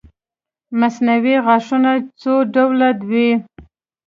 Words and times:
مصنوعي 0.79 1.35
غاښونه 1.45 1.91
څو 2.21 2.33
ډوله 2.53 2.89
وي 3.09 3.29